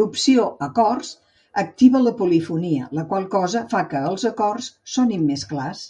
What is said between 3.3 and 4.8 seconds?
cosa fa que els acords